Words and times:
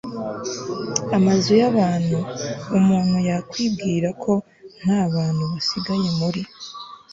amazu 1.17 1.51
y'abantu! 1.61 2.17
umuntu 2.77 3.17
yakwibwira 3.29 4.09
ko 4.23 4.33
nta 4.81 4.99
bantu 5.13 5.43
basigaye 5.51 6.07
muri 6.19 6.41